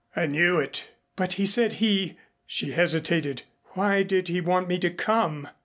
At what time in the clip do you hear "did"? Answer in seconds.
4.01-4.29